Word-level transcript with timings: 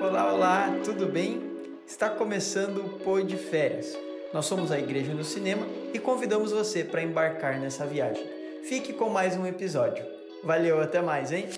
Olá, 0.00 0.32
olá, 0.32 0.80
tudo 0.84 1.06
bem? 1.06 1.40
Está 1.84 2.08
começando 2.08 2.78
o 2.78 2.88
Pô 3.00 3.20
de 3.20 3.36
Férias. 3.36 3.98
Nós 4.32 4.46
somos 4.46 4.70
a 4.70 4.78
Igreja 4.78 5.12
no 5.12 5.24
Cinema 5.24 5.66
e 5.92 5.98
convidamos 5.98 6.52
você 6.52 6.84
para 6.84 7.02
embarcar 7.02 7.58
nessa 7.58 7.84
viagem. 7.84 8.24
Fique 8.62 8.92
com 8.92 9.10
mais 9.10 9.36
um 9.36 9.44
episódio. 9.44 10.04
Valeu, 10.44 10.80
até 10.80 11.02
mais, 11.02 11.32
hein? 11.32 11.48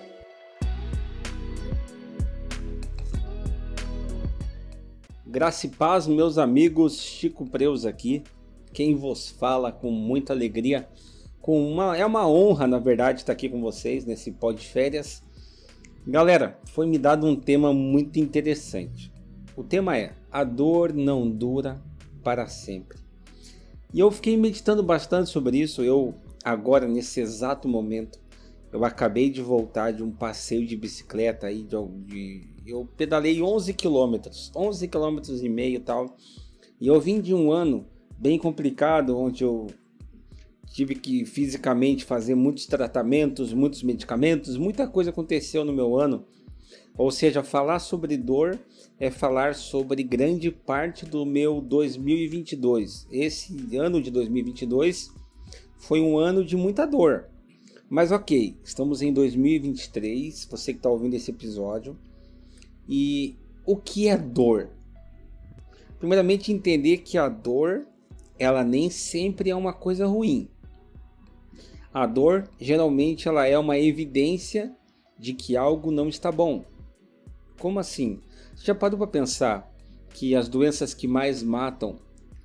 Graça 5.23 5.67
e 5.67 5.69
paz, 5.69 6.07
meus 6.07 6.39
amigos, 6.39 6.99
Chico 6.99 7.45
Preus 7.45 7.85
aqui, 7.85 8.23
quem 8.73 8.95
vos 8.95 9.29
fala 9.29 9.71
com 9.71 9.91
muita 9.91 10.33
alegria, 10.33 10.89
com 11.39 11.63
uma 11.71 11.95
é 11.95 12.03
uma 12.03 12.27
honra, 12.27 12.65
na 12.65 12.79
verdade, 12.79 13.19
estar 13.19 13.33
aqui 13.33 13.47
com 13.47 13.61
vocês 13.61 14.03
nesse 14.03 14.31
pó 14.31 14.51
de 14.51 14.67
férias. 14.67 15.21
Galera, 16.05 16.59
foi 16.65 16.87
me 16.87 16.97
dado 16.97 17.27
um 17.27 17.35
tema 17.35 17.71
muito 17.71 18.19
interessante. 18.19 19.11
O 19.55 19.63
tema 19.63 19.97
é: 19.97 20.15
a 20.31 20.43
dor 20.43 20.93
não 20.93 21.29
dura 21.29 21.79
para 22.23 22.47
sempre. 22.47 22.97
E 23.93 23.99
eu 23.99 24.09
fiquei 24.09 24.35
meditando 24.35 24.81
bastante 24.81 25.29
sobre 25.29 25.57
isso. 25.59 25.83
Eu 25.83 26.15
agora 26.43 26.87
nesse 26.87 27.19
exato 27.19 27.67
momento, 27.67 28.19
eu 28.71 28.83
acabei 28.83 29.29
de 29.29 29.41
voltar 29.41 29.91
de 29.91 30.01
um 30.01 30.11
passeio 30.11 30.65
de 30.65 30.75
bicicleta 30.75 31.47
aí 31.47 31.63
de, 31.63 31.77
de 32.07 32.51
eu 32.65 32.87
pedalei 32.97 33.41
11 33.41 33.73
quilômetros, 33.73 34.51
11 34.55 34.87
quilômetros 34.87 35.43
e 35.43 35.49
meio 35.49 35.81
tal. 35.81 36.15
E 36.79 36.87
eu 36.87 36.99
vim 36.99 37.21
de 37.21 37.33
um 37.33 37.51
ano 37.51 37.85
bem 38.17 38.39
complicado, 38.39 39.17
onde 39.17 39.43
eu 39.43 39.67
tive 40.71 40.95
que 40.95 41.25
fisicamente 41.25 42.05
fazer 42.05 42.35
muitos 42.35 42.65
tratamentos, 42.65 43.53
muitos 43.53 43.83
medicamentos, 43.83 44.57
muita 44.57 44.87
coisa 44.87 45.09
aconteceu 45.09 45.65
no 45.65 45.73
meu 45.73 45.97
ano. 45.97 46.25
Ou 46.97 47.11
seja, 47.11 47.43
falar 47.43 47.79
sobre 47.79 48.17
dor 48.17 48.59
é 48.99 49.09
falar 49.09 49.55
sobre 49.55 50.03
grande 50.03 50.51
parte 50.51 51.05
do 51.05 51.25
meu 51.25 51.61
2022. 51.61 53.07
Esse 53.11 53.75
ano 53.77 54.01
de 54.01 54.11
2022 54.11 55.11
foi 55.77 55.99
um 55.99 56.17
ano 56.17 56.43
de 56.43 56.55
muita 56.55 56.85
dor. 56.85 57.27
Mas 57.89 58.11
ok, 58.11 58.55
estamos 58.63 59.01
em 59.01 59.11
2023, 59.11 60.45
você 60.49 60.71
que 60.71 60.79
está 60.79 60.89
ouvindo 60.89 61.13
esse 61.13 61.31
episódio. 61.31 61.97
E 62.87 63.35
o 63.65 63.75
que 63.75 64.07
é 64.07 64.17
dor? 64.17 64.69
Primeiramente 65.99 66.51
entender 66.51 66.99
que 66.99 67.17
a 67.17 67.27
dor, 67.27 67.85
ela 68.39 68.63
nem 68.63 68.89
sempre 68.89 69.49
é 69.49 69.55
uma 69.55 69.73
coisa 69.73 70.05
ruim. 70.05 70.49
A 71.93 72.05
dor, 72.05 72.49
geralmente, 72.57 73.27
ela 73.27 73.45
é 73.45 73.57
uma 73.57 73.77
evidência 73.77 74.73
de 75.19 75.33
que 75.33 75.57
algo 75.57 75.91
não 75.91 76.07
está 76.07 76.31
bom. 76.31 76.63
Como 77.59 77.79
assim? 77.79 78.21
Você 78.55 78.65
já 78.67 78.75
parou 78.75 78.97
para 78.97 79.07
pensar 79.07 79.69
que 80.13 80.33
as 80.33 80.47
doenças 80.47 80.93
que 80.93 81.05
mais 81.05 81.43
matam, 81.43 81.97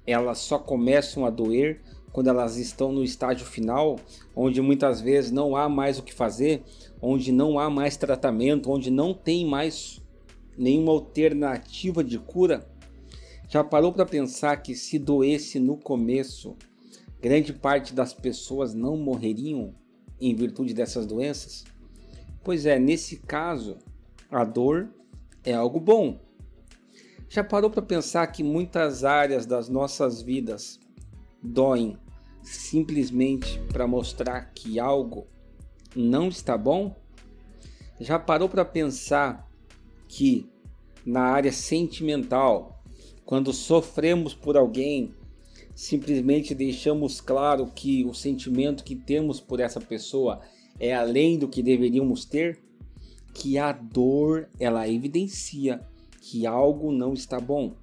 elas 0.05 0.39
só 0.39 0.59
começam 0.59 1.25
a 1.25 1.31
doer 1.31 1.81
quando 2.13 2.29
elas 2.29 2.57
estão 2.57 2.91
no 2.91 3.05
estágio 3.05 3.47
final, 3.47 4.01
onde 4.35 4.61
muitas 4.61 5.01
vezes 5.01 5.31
não 5.31 5.55
há 5.55 5.69
mais 5.69 5.99
o 5.99 6.03
que 6.03 6.13
fazer, 6.13 6.65
onde 7.01 7.31
não 7.31 7.59
há 7.59 7.71
mais 7.71 7.97
tratamento, 7.97 8.71
onde 8.71 8.91
não 8.91 9.15
tem 9.15 9.47
mais 9.47 10.03
nenhuma 10.59 10.93
alternativa 10.93 12.03
de 12.03 12.19
cura? 12.19 12.67
Já 13.49 13.63
parou 13.63 13.93
para 13.93 14.07
pensar 14.07 14.57
que 14.57 14.75
se 14.75 14.99
doesse 14.99 15.61
no 15.61 15.77
começo, 15.77 16.57
grande 17.21 17.53
parte 17.53 17.95
das 17.95 18.13
pessoas 18.13 18.75
não 18.75 18.97
morreriam 18.97 19.75
em 20.21 20.35
virtude 20.35 20.75
dessas 20.75 21.07
doenças? 21.07 21.65
Pois 22.43 22.67
é, 22.67 22.79
nesse 22.79 23.17
caso, 23.17 23.79
a 24.31 24.45
dor 24.45 24.89
é 25.45 25.53
algo 25.53 25.81
bom. 25.81 26.21
Já 27.29 27.43
parou 27.43 27.71
para 27.71 27.83
pensar 27.83 28.27
que 28.29 28.43
muitas 28.43 29.05
áreas 29.05 29.47
das 29.47 29.69
nossas 29.69 30.23
vidas 30.23 30.79
doem 31.43 31.99
simplesmente 32.43 33.61
para 33.73 33.87
mostrar 33.87 34.53
que 34.55 34.79
algo 34.79 35.27
não 35.95 36.29
está 36.29 36.57
bom? 36.57 36.95
Já 37.99 38.19
parou 38.19 38.49
para 38.49 38.65
pensar 38.65 39.51
que 40.07 40.49
na 41.05 41.23
área 41.23 41.53
sentimental, 41.53 42.83
quando 43.25 43.53
sofremos 43.53 44.35
por 44.35 44.57
alguém, 44.57 45.15
simplesmente 45.77 46.55
deixamos 46.55 47.21
claro 47.21 47.67
que 47.67 48.03
o 48.07 48.15
sentimento 48.15 48.83
que 48.83 48.97
temos 48.97 49.39
por 49.39 49.61
essa 49.61 49.79
pessoa 49.79 50.41
é 50.81 50.95
além 50.95 51.39
do 51.39 51.47
que 51.47 51.63
deveríamos 51.63 52.25
ter, 52.25 52.59
que 53.35 53.59
a 53.59 53.73
dor 53.73 54.49
ela 54.59 54.89
evidencia 54.89 55.83
que 56.23 56.47
algo 56.47 56.91
não 56.91 57.13
está 57.13 57.39
bom. 57.39 57.75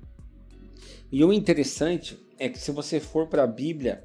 E 1.12 1.24
o 1.24 1.32
interessante 1.32 2.18
é 2.40 2.50
que 2.50 2.58
se 2.58 2.72
você 2.72 3.00
for 3.00 3.28
para 3.28 3.44
a 3.44 3.48
Bíblia, 3.48 4.04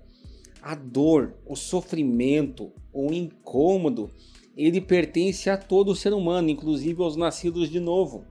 a 0.60 0.74
dor, 0.74 1.34
o 1.46 1.56
sofrimento, 1.56 2.70
o 2.92 3.10
incômodo, 3.10 4.10
ele 4.54 4.82
pertence 4.82 5.48
a 5.48 5.56
todo 5.56 5.96
ser 5.96 6.12
humano, 6.12 6.50
inclusive 6.50 7.02
aos 7.02 7.16
nascidos 7.16 7.70
de 7.70 7.80
novo. 7.80 8.26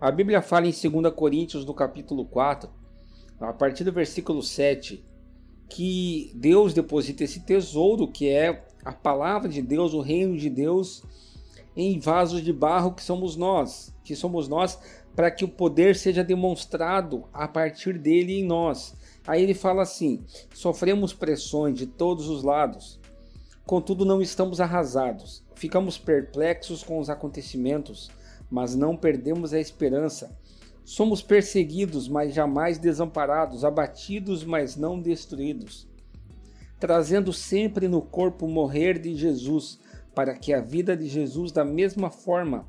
A 0.00 0.12
Bíblia 0.12 0.40
fala 0.40 0.68
em 0.68 0.70
2 0.70 1.12
Coríntios, 1.12 1.64
no 1.64 1.74
capítulo 1.74 2.24
4, 2.24 2.77
a 3.40 3.52
partir 3.52 3.84
do 3.84 3.92
versículo 3.92 4.42
7, 4.42 5.04
que 5.68 6.32
Deus 6.34 6.72
deposita 6.72 7.24
esse 7.24 7.40
tesouro 7.40 8.08
que 8.08 8.28
é 8.28 8.64
a 8.84 8.92
palavra 8.92 9.48
de 9.48 9.62
Deus, 9.62 9.92
o 9.92 10.00
reino 10.00 10.36
de 10.36 10.48
Deus, 10.48 11.02
em 11.76 11.98
vasos 12.00 12.42
de 12.42 12.52
barro 12.52 12.92
que 12.92 13.02
somos 13.02 13.36
nós, 13.36 13.94
que 14.02 14.16
somos 14.16 14.48
nós, 14.48 14.78
para 15.14 15.30
que 15.30 15.44
o 15.44 15.48
poder 15.48 15.94
seja 15.94 16.24
demonstrado 16.24 17.24
a 17.32 17.46
partir 17.46 17.98
dele 17.98 18.40
em 18.40 18.44
nós. 18.44 18.94
Aí 19.26 19.42
ele 19.42 19.54
fala 19.54 19.82
assim: 19.82 20.24
sofremos 20.54 21.12
pressões 21.12 21.76
de 21.76 21.86
todos 21.86 22.28
os 22.28 22.42
lados, 22.42 22.98
contudo 23.66 24.04
não 24.04 24.22
estamos 24.22 24.60
arrasados. 24.60 25.44
Ficamos 25.54 25.98
perplexos 25.98 26.82
com 26.82 26.98
os 26.98 27.10
acontecimentos, 27.10 28.10
mas 28.50 28.74
não 28.74 28.96
perdemos 28.96 29.52
a 29.52 29.60
esperança 29.60 30.36
Somos 30.88 31.20
perseguidos, 31.20 32.08
mas 32.08 32.32
jamais 32.32 32.78
desamparados, 32.78 33.62
abatidos, 33.62 34.42
mas 34.42 34.74
não 34.74 34.98
destruídos, 34.98 35.86
trazendo 36.80 37.30
sempre 37.30 37.86
no 37.86 38.00
corpo 38.00 38.48
morrer 38.48 38.98
de 38.98 39.14
Jesus, 39.14 39.78
para 40.14 40.34
que 40.34 40.50
a 40.50 40.62
vida 40.62 40.96
de 40.96 41.06
Jesus, 41.06 41.52
da 41.52 41.62
mesma 41.62 42.08
forma, 42.08 42.66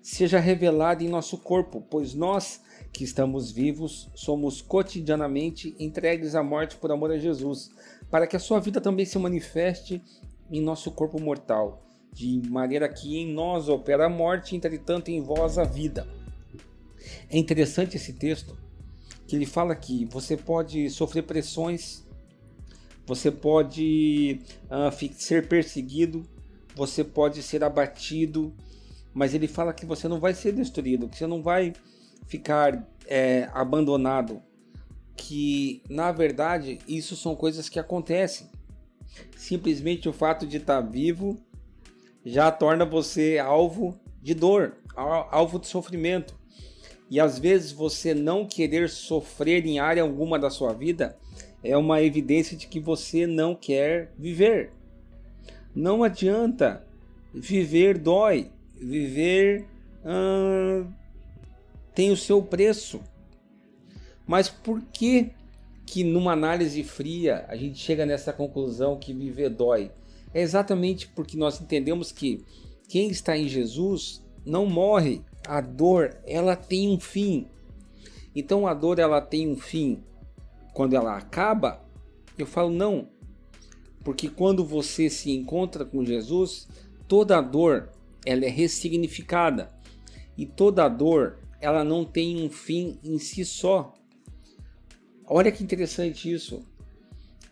seja 0.00 0.38
revelada 0.38 1.04
em 1.04 1.08
nosso 1.10 1.36
corpo, 1.36 1.82
pois 1.90 2.14
nós 2.14 2.62
que 2.90 3.04
estamos 3.04 3.52
vivos 3.52 4.08
somos 4.14 4.62
cotidianamente 4.62 5.76
entregues 5.78 6.34
à 6.34 6.42
morte 6.42 6.76
por 6.78 6.90
amor 6.90 7.10
a 7.12 7.18
Jesus, 7.18 7.70
para 8.10 8.26
que 8.26 8.36
a 8.36 8.40
sua 8.40 8.58
vida 8.58 8.80
também 8.80 9.04
se 9.04 9.18
manifeste 9.18 10.02
em 10.50 10.62
nosso 10.62 10.90
corpo 10.90 11.20
mortal, 11.20 11.82
de 12.10 12.40
maneira 12.48 12.88
que 12.88 13.18
em 13.18 13.34
nós 13.34 13.68
opera 13.68 14.06
a 14.06 14.08
morte, 14.08 14.56
entretanto 14.56 15.10
em 15.10 15.20
vós 15.20 15.58
a 15.58 15.64
vida. 15.64 16.23
É 17.28 17.38
interessante 17.38 17.96
esse 17.96 18.12
texto 18.12 18.56
que 19.26 19.36
ele 19.36 19.46
fala 19.46 19.74
que 19.74 20.04
você 20.06 20.36
pode 20.36 20.90
sofrer 20.90 21.22
pressões, 21.22 22.04
você 23.06 23.30
pode 23.30 24.40
uh, 24.64 25.14
ser 25.14 25.48
perseguido, 25.48 26.26
você 26.74 27.04
pode 27.04 27.42
ser 27.42 27.62
abatido, 27.62 28.54
mas 29.12 29.34
ele 29.34 29.46
fala 29.46 29.72
que 29.72 29.86
você 29.86 30.08
não 30.08 30.18
vai 30.18 30.34
ser 30.34 30.52
destruído, 30.52 31.08
que 31.08 31.16
você 31.16 31.26
não 31.26 31.42
vai 31.42 31.72
ficar 32.26 32.86
é, 33.06 33.48
abandonado, 33.52 34.42
que 35.16 35.82
na 35.88 36.10
verdade 36.10 36.78
isso 36.88 37.14
são 37.14 37.36
coisas 37.36 37.68
que 37.68 37.78
acontecem. 37.78 38.50
Simplesmente 39.36 40.08
o 40.08 40.12
fato 40.12 40.46
de 40.46 40.56
estar 40.56 40.80
vivo 40.80 41.36
já 42.24 42.50
torna 42.50 42.84
você 42.84 43.38
alvo 43.38 43.98
de 44.20 44.34
dor, 44.34 44.78
alvo 44.96 45.58
de 45.58 45.66
sofrimento. 45.68 46.34
E 47.10 47.20
às 47.20 47.38
vezes 47.38 47.72
você 47.72 48.14
não 48.14 48.46
querer 48.46 48.88
sofrer 48.88 49.66
em 49.66 49.78
área 49.78 50.02
alguma 50.02 50.38
da 50.38 50.50
sua 50.50 50.72
vida 50.72 51.16
é 51.62 51.76
uma 51.76 52.02
evidência 52.02 52.56
de 52.56 52.66
que 52.66 52.78
você 52.78 53.26
não 53.26 53.54
quer 53.54 54.12
viver. 54.18 54.72
Não 55.74 56.02
adianta. 56.02 56.84
Viver 57.32 57.98
dói. 57.98 58.50
Viver 58.74 59.66
hum, 60.04 60.86
tem 61.94 62.10
o 62.10 62.16
seu 62.16 62.42
preço. 62.42 63.00
Mas 64.26 64.48
por 64.48 64.82
que 64.92 65.30
que 65.86 66.02
numa 66.02 66.32
análise 66.32 66.82
fria 66.82 67.44
a 67.48 67.56
gente 67.56 67.78
chega 67.78 68.06
nessa 68.06 68.32
conclusão 68.32 68.98
que 68.98 69.12
viver 69.12 69.50
dói? 69.50 69.90
É 70.32 70.40
exatamente 70.42 71.08
porque 71.08 71.36
nós 71.36 71.60
entendemos 71.60 72.10
que 72.10 72.44
quem 72.88 73.08
está 73.08 73.36
em 73.36 73.48
Jesus 73.48 74.22
não 74.44 74.66
morre, 74.66 75.22
a 75.46 75.60
dor 75.60 76.16
ela 76.26 76.56
tem 76.56 76.88
um 76.88 76.98
fim. 76.98 77.48
Então 78.34 78.66
a 78.66 78.74
dor 78.74 78.98
ela 78.98 79.20
tem 79.20 79.48
um 79.48 79.56
fim. 79.56 80.02
Quando 80.72 80.94
ela 80.94 81.16
acaba, 81.16 81.84
eu 82.36 82.46
falo 82.46 82.70
não. 82.70 83.08
Porque 84.02 84.28
quando 84.28 84.64
você 84.64 85.08
se 85.08 85.30
encontra 85.30 85.84
com 85.84 86.04
Jesus, 86.04 86.68
toda 87.06 87.40
dor 87.40 87.90
ela 88.24 88.44
é 88.44 88.48
ressignificada. 88.48 89.70
E 90.36 90.44
toda 90.44 90.88
dor 90.88 91.38
ela 91.60 91.84
não 91.84 92.04
tem 92.04 92.42
um 92.42 92.50
fim 92.50 92.98
em 93.02 93.18
si 93.18 93.44
só. 93.44 93.94
Olha 95.26 95.50
que 95.50 95.62
interessante 95.62 96.30
isso. 96.30 96.62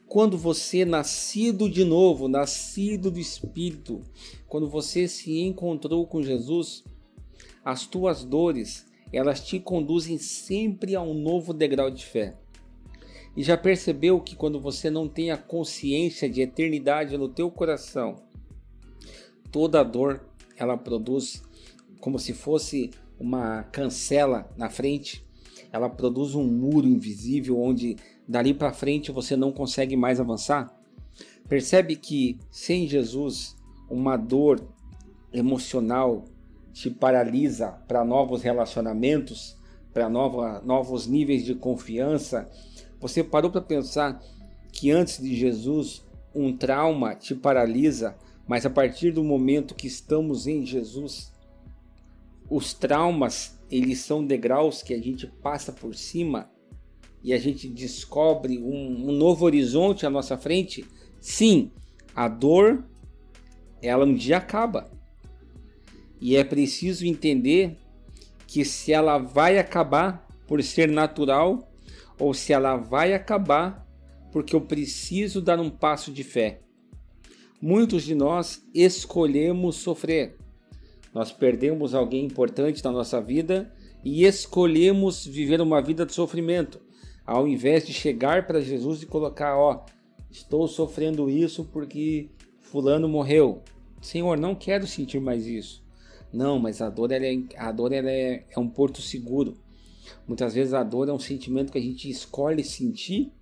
Quando 0.07 0.37
você 0.37 0.85
nascido 0.85 1.71
de 1.71 1.85
novo, 1.85 2.29
nascido 2.29 3.11
do 3.11 3.19
Espírito, 3.19 4.03
quando 4.47 4.69
você 4.69 5.09
se 5.09 5.41
encontrou 5.41 6.07
com 6.07 6.23
Jesus, 6.23 6.85
as 7.65 7.87
tuas 7.87 8.25
dores, 8.25 8.87
elas 9.13 9.45
te 9.45 9.61
conduzem 9.61 10.19
sempre 10.19 10.95
a 10.95 11.03
um 11.03 11.15
novo 11.15 11.53
degrau 11.53 11.91
de 11.91 12.05
fé. 12.05 12.37
E 13.37 13.43
já 13.43 13.57
percebeu 13.57 14.21
que 14.21 14.37
quando 14.37 14.61
você 14.61 14.91
não 14.91 15.09
tem 15.09 15.31
a 15.31 15.39
consciência 15.39 16.29
de 16.29 16.43
eternidade 16.43 17.17
no 17.17 17.29
teu 17.29 17.51
coração, 17.51 18.17
toda 19.51 19.83
dor 19.83 20.27
ela 20.57 20.77
produz 20.77 21.43
como 22.01 22.19
se 22.19 22.33
fosse 22.33 22.91
uma 23.19 23.63
cancela 23.65 24.51
na 24.57 24.69
frente, 24.69 25.25
ela 25.73 25.89
produz 25.89 26.35
um 26.35 26.45
muro 26.45 26.87
invisível 26.87 27.61
onde 27.61 27.97
dali 28.27 28.53
para 28.53 28.73
frente 28.73 29.13
você 29.13 29.37
não 29.37 29.53
consegue 29.53 29.97
mais 29.97 30.21
avançar. 30.21 30.77
Percebe 31.49 31.97
que 31.97 32.39
sem 32.51 32.87
Jesus, 32.89 33.57
uma 33.89 34.17
dor 34.17 34.61
emocional 35.33 36.25
te 36.73 36.91
paralisa 36.91 37.73
para 37.87 38.05
novos 38.05 38.43
relacionamentos, 38.43 39.57
para 39.93 40.09
novos 40.09 41.07
níveis 41.07 41.45
de 41.45 41.55
confiança. 41.55 42.49
Você 43.01 43.23
parou 43.23 43.51
para 43.51 43.61
pensar 43.61 44.23
que 44.73 44.91
antes 44.91 45.19
de 45.19 45.37
Jesus, 45.37 46.03
um 46.35 46.57
trauma 46.57 47.15
te 47.15 47.35
paralisa, 47.35 48.17
mas 48.47 48.65
a 48.65 48.71
partir 48.71 49.13
do 49.13 49.23
momento 49.23 49.75
que 49.75 49.87
estamos 49.87 50.47
em 50.47 50.65
Jesus, 50.65 51.31
os 52.49 52.73
traumas, 52.73 53.59
eles 53.71 54.01
são 54.01 54.25
degraus 54.25 54.83
que 54.83 54.95
a 54.95 55.01
gente 55.01 55.27
passa 55.27 55.73
por 55.73 55.95
cima 55.95 56.51
e 57.23 57.33
a 57.33 57.39
gente 57.39 57.69
descobre 57.69 58.59
um, 58.59 59.09
um 59.09 59.13
novo 59.13 59.45
horizonte 59.45 60.05
à 60.05 60.11
nossa 60.11 60.37
frente. 60.37 60.85
Sim, 61.21 61.71
a 62.15 62.29
dor, 62.29 62.85
ela 63.81 64.05
um 64.05 64.15
dia 64.15 64.39
acaba. 64.39 64.91
E 66.23 66.37
é 66.37 66.45
preciso 66.45 67.05
entender 67.05 67.77
que 68.47 68.65
se 68.65 68.93
ela 68.93 69.19
vai 69.19 69.59
acabar 69.59 70.25
por 70.47 70.63
ser 70.63 70.89
natural 70.89 71.69
ou 72.17 72.33
se 72.33 72.53
ela 72.53 72.77
vai 72.77 73.13
acabar 73.13 73.85
porque 74.31 74.55
eu 74.55 74.61
preciso 74.61 75.43
dar 75.43 75.59
um 75.59 75.69
passo 75.69 76.13
de 76.13 76.23
fé. 76.23 76.61
Muitos 77.61 78.05
de 78.05 78.15
nós 78.15 78.65
escolhemos 78.73 79.75
sofrer. 79.77 80.37
Nós 81.13 81.33
perdemos 81.33 81.93
alguém 81.93 82.25
importante 82.25 82.85
na 82.85 82.93
nossa 82.93 83.21
vida 83.21 83.75
e 84.05 84.25
escolhemos 84.25 85.27
viver 85.27 85.61
uma 85.61 85.83
vida 85.83 86.07
de 86.07 86.15
sofrimento, 86.15 86.81
ao 87.27 87.49
invés 87.49 87.85
de 87.85 87.93
chegar 87.93 88.47
para 88.47 88.61
Jesus 88.61 89.03
e 89.03 89.07
colocar, 89.07 89.59
ó, 89.59 89.85
estou 90.31 90.69
sofrendo 90.69 91.29
isso 91.29 91.65
porque 91.65 92.31
fulano 92.61 93.09
morreu. 93.09 93.61
Senhor, 94.01 94.39
não 94.39 94.55
quero 94.55 94.87
sentir 94.87 95.21
mais 95.21 95.49
isso. 95.49 95.82
Não, 96.33 96.59
mas 96.59 96.81
a 96.81 96.89
dor, 96.89 97.13
ela 97.13 97.27
é, 97.27 97.37
a 97.57 97.71
dor 97.71 97.93
ela 97.93 98.11
é, 98.11 98.45
é 98.51 98.59
um 98.59 98.69
porto 98.69 99.03
seguro. 99.03 99.55
Muitas 100.27 100.55
vezes 100.55 100.73
a 100.73 100.83
dor 100.83 101.09
é 101.09 101.13
um 101.13 101.19
sentimento 101.19 101.73
que 101.73 101.79
a 101.79 101.83
gente 101.83 102.09
escolhe 102.09 102.65
sentir 102.65 103.33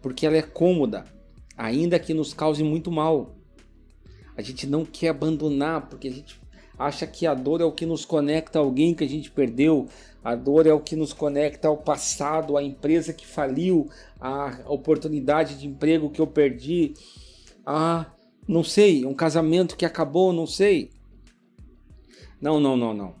porque 0.00 0.26
ela 0.26 0.36
é 0.36 0.42
cômoda, 0.42 1.04
ainda 1.56 1.98
que 1.98 2.14
nos 2.14 2.32
cause 2.32 2.62
muito 2.62 2.90
mal. 2.90 3.36
A 4.36 4.42
gente 4.42 4.66
não 4.66 4.84
quer 4.84 5.08
abandonar 5.08 5.88
porque 5.88 6.08
a 6.08 6.12
gente 6.12 6.40
acha 6.78 7.06
que 7.06 7.26
a 7.26 7.34
dor 7.34 7.60
é 7.60 7.64
o 7.64 7.72
que 7.72 7.84
nos 7.84 8.04
conecta 8.04 8.58
a 8.58 8.62
alguém 8.62 8.94
que 8.94 9.02
a 9.02 9.08
gente 9.08 9.30
perdeu, 9.30 9.88
a 10.22 10.36
dor 10.36 10.66
é 10.66 10.72
o 10.72 10.80
que 10.80 10.94
nos 10.94 11.12
conecta 11.12 11.66
ao 11.66 11.76
passado, 11.76 12.56
à 12.56 12.62
empresa 12.62 13.12
que 13.12 13.26
faliu, 13.26 13.90
à 14.20 14.60
oportunidade 14.66 15.58
de 15.58 15.66
emprego 15.66 16.10
que 16.10 16.20
eu 16.20 16.26
perdi, 16.26 16.94
a 17.66 18.06
não 18.46 18.62
sei, 18.64 19.04
um 19.04 19.12
casamento 19.12 19.76
que 19.76 19.84
acabou, 19.84 20.32
não 20.32 20.46
sei. 20.46 20.90
Não, 22.40 22.60
não, 22.60 22.76
não, 22.76 22.94
não. 22.94 23.14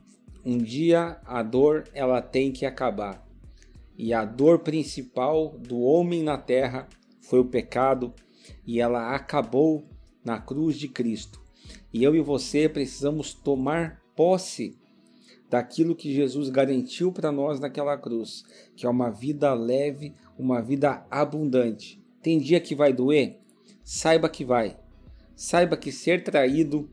Um 0.44 0.58
dia 0.58 1.18
a 1.24 1.42
dor 1.42 1.84
ela 1.92 2.22
tem 2.22 2.52
que 2.52 2.64
acabar. 2.64 3.26
E 3.96 4.14
a 4.14 4.24
dor 4.24 4.60
principal 4.60 5.58
do 5.58 5.80
homem 5.80 6.22
na 6.22 6.38
terra 6.38 6.88
foi 7.20 7.40
o 7.40 7.44
pecado 7.44 8.14
e 8.64 8.80
ela 8.80 9.14
acabou 9.14 9.84
na 10.24 10.40
cruz 10.40 10.78
de 10.78 10.88
Cristo. 10.88 11.40
E 11.92 12.04
eu 12.04 12.14
e 12.14 12.20
você 12.20 12.68
precisamos 12.68 13.34
tomar 13.34 14.00
posse 14.14 14.78
daquilo 15.50 15.96
que 15.96 16.14
Jesus 16.14 16.48
garantiu 16.50 17.10
para 17.10 17.32
nós 17.32 17.58
naquela 17.58 17.96
cruz, 17.96 18.44
que 18.76 18.86
é 18.86 18.88
uma 18.88 19.10
vida 19.10 19.52
leve, 19.54 20.14
uma 20.38 20.62
vida 20.62 21.06
abundante. 21.10 22.02
Tem 22.22 22.38
dia 22.38 22.60
que 22.60 22.74
vai 22.74 22.92
doer? 22.92 23.40
Saiba 23.82 24.28
que 24.28 24.44
vai. 24.44 24.78
Saiba 25.34 25.76
que 25.76 25.90
ser 25.90 26.22
traído 26.22 26.90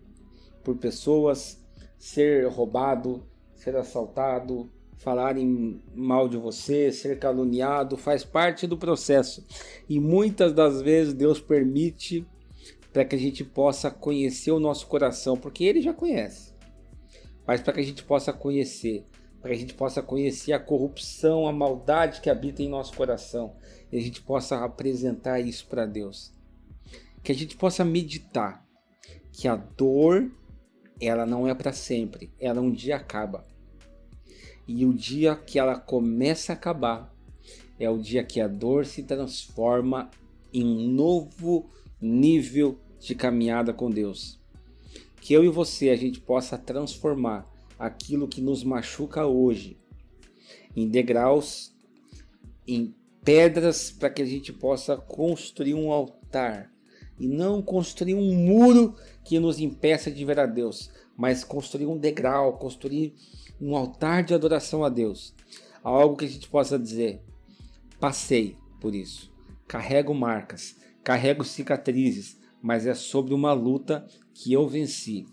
por 0.63 0.77
pessoas, 0.77 1.63
ser 2.05 2.47
roubado, 2.49 3.25
ser 3.55 3.75
assaltado, 3.75 4.69
falarem 4.95 5.81
mal 5.95 6.29
de 6.29 6.37
você, 6.37 6.91
ser 6.91 7.17
caluniado, 7.17 7.97
faz 7.97 8.23
parte 8.23 8.67
do 8.67 8.77
processo. 8.77 9.43
E 9.89 9.99
muitas 9.99 10.53
das 10.53 10.83
vezes 10.83 11.15
Deus 11.15 11.41
permite 11.41 12.23
para 12.93 13.03
que 13.03 13.15
a 13.15 13.17
gente 13.17 13.43
possa 13.43 13.89
conhecer 13.89 14.51
o 14.51 14.59
nosso 14.59 14.85
coração, 14.85 15.35
porque 15.35 15.63
Ele 15.63 15.81
já 15.81 15.95
conhece. 15.95 16.53
Mas 17.45 17.59
para 17.59 17.73
que 17.73 17.79
a 17.79 17.83
gente 17.83 18.03
possa 18.03 18.31
conhecer, 18.31 19.03
para 19.41 19.49
que 19.49 19.55
a 19.55 19.59
gente 19.59 19.73
possa 19.73 20.03
conhecer 20.03 20.53
a 20.53 20.59
corrupção, 20.59 21.47
a 21.47 21.51
maldade 21.51 22.21
que 22.21 22.29
habita 22.29 22.61
em 22.61 22.69
nosso 22.69 22.95
coração, 22.95 23.55
e 23.91 23.97
a 23.97 24.01
gente 24.01 24.21
possa 24.21 24.63
apresentar 24.63 25.39
isso 25.39 25.65
para 25.65 25.87
Deus. 25.87 26.31
Que 27.23 27.31
a 27.31 27.35
gente 27.35 27.57
possa 27.57 27.83
meditar 27.83 28.63
que 29.31 29.47
a 29.47 29.55
dor 29.55 30.31
ela 30.99 31.25
não 31.25 31.47
é 31.47 31.53
para 31.53 31.73
sempre, 31.73 32.31
ela 32.39 32.61
um 32.61 32.71
dia 32.71 32.95
acaba. 32.95 33.45
E 34.67 34.85
o 34.85 34.93
dia 34.93 35.35
que 35.35 35.59
ela 35.59 35.79
começa 35.79 36.53
a 36.53 36.55
acabar 36.55 37.13
é 37.79 37.89
o 37.89 37.97
dia 37.97 38.23
que 38.23 38.41
a 38.41 38.47
dor 38.47 38.85
se 38.85 39.03
transforma 39.03 40.09
em 40.53 40.65
um 40.65 40.87
novo 40.87 41.69
nível 42.01 42.79
de 42.99 43.13
caminhada 43.13 43.73
com 43.73 43.91
Deus. 43.91 44.39
Que 45.21 45.33
eu 45.33 45.43
e 45.43 45.49
você 45.49 45.89
a 45.89 45.95
gente 45.95 46.19
possa 46.19 46.57
transformar 46.57 47.51
aquilo 47.77 48.27
que 48.27 48.41
nos 48.41 48.63
machuca 48.63 49.25
hoje 49.25 49.77
em 50.75 50.87
degraus, 50.87 51.73
em 52.67 52.93
pedras 53.23 53.91
para 53.91 54.09
que 54.09 54.21
a 54.21 54.25
gente 54.25 54.51
possa 54.51 54.97
construir 54.97 55.73
um 55.73 55.91
altar 55.91 56.71
e 57.19 57.27
não 57.27 57.61
construir 57.61 58.15
um 58.15 58.33
muro 58.33 58.95
que 59.23 59.39
nos 59.39 59.59
impeça 59.59 60.11
de 60.11 60.25
ver 60.25 60.39
a 60.39 60.45
Deus, 60.45 60.89
mas 61.17 61.43
construir 61.43 61.85
um 61.85 61.97
degrau, 61.97 62.57
construir 62.57 63.13
um 63.59 63.75
altar 63.75 64.23
de 64.23 64.33
adoração 64.33 64.83
a 64.83 64.89
Deus. 64.89 65.33
Algo 65.83 66.17
que 66.17 66.25
a 66.25 66.29
gente 66.29 66.49
possa 66.49 66.77
dizer: 66.77 67.21
passei 67.99 68.57
por 68.81 68.93
isso, 68.93 69.31
carrego 69.67 70.13
marcas, 70.13 70.75
carrego 71.03 71.43
cicatrizes, 71.43 72.37
mas 72.61 72.85
é 72.85 72.93
sobre 72.93 73.33
uma 73.33 73.53
luta 73.53 74.05
que 74.33 74.51
eu 74.51 74.67
venci. 74.67 75.25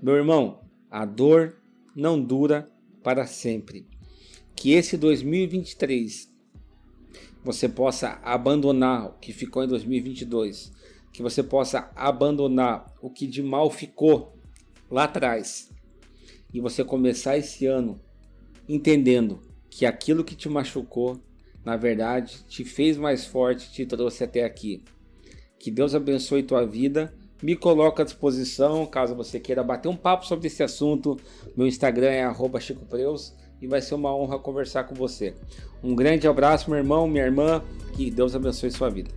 Meu 0.00 0.14
irmão, 0.14 0.60
a 0.90 1.04
dor 1.04 1.56
não 1.94 2.20
dura 2.20 2.70
para 3.02 3.26
sempre. 3.26 3.86
Que 4.54 4.72
esse 4.72 4.96
2023 4.96 6.32
você 7.42 7.68
possa 7.68 8.20
abandonar 8.22 9.06
o 9.06 9.12
que 9.18 9.32
ficou 9.32 9.62
em 9.62 9.68
2022 9.68 10.72
que 11.16 11.22
você 11.22 11.42
possa 11.42 11.90
abandonar 11.96 12.92
o 13.00 13.08
que 13.08 13.26
de 13.26 13.42
mal 13.42 13.70
ficou 13.70 14.36
lá 14.90 15.04
atrás 15.04 15.70
e 16.52 16.60
você 16.60 16.84
começar 16.84 17.38
esse 17.38 17.64
ano 17.64 17.98
entendendo 18.68 19.40
que 19.70 19.86
aquilo 19.86 20.22
que 20.22 20.36
te 20.36 20.46
machucou, 20.46 21.18
na 21.64 21.74
verdade, 21.74 22.44
te 22.46 22.66
fez 22.66 22.98
mais 22.98 23.24
forte, 23.24 23.72
te 23.72 23.86
trouxe 23.86 24.24
até 24.24 24.44
aqui. 24.44 24.84
Que 25.58 25.70
Deus 25.70 25.94
abençoe 25.94 26.42
tua 26.42 26.66
vida. 26.66 27.14
Me 27.42 27.56
coloca 27.56 28.02
à 28.02 28.04
disposição 28.04 28.84
caso 28.84 29.14
você 29.14 29.40
queira 29.40 29.64
bater 29.64 29.88
um 29.88 29.96
papo 29.96 30.26
sobre 30.26 30.48
esse 30.48 30.62
assunto. 30.62 31.16
Meu 31.56 31.66
Instagram 31.66 32.10
é 32.10 32.60
@chicopreus 32.60 33.34
e 33.58 33.66
vai 33.66 33.80
ser 33.80 33.94
uma 33.94 34.14
honra 34.14 34.38
conversar 34.38 34.84
com 34.84 34.94
você. 34.94 35.34
Um 35.82 35.96
grande 35.96 36.28
abraço, 36.28 36.68
meu 36.68 36.78
irmão, 36.78 37.08
minha 37.08 37.24
irmã. 37.24 37.64
Que 37.94 38.10
Deus 38.10 38.34
abençoe 38.34 38.70
sua 38.70 38.90
vida. 38.90 39.10